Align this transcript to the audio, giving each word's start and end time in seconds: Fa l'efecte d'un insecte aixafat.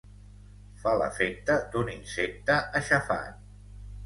Fa 0.83 0.93
l'efecte 1.01 1.57
d'un 1.75 1.93
insecte 1.97 2.57
aixafat. 2.81 3.47